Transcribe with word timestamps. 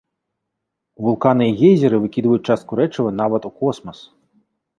Вулканы 1.07 1.45
і 1.49 1.53
гейзеры 1.61 1.95
выкідваюць 2.07 2.41
частку 2.47 2.71
рэчыва 2.81 3.09
нават 3.21 3.41
у 3.53 3.53
космас. 3.61 3.97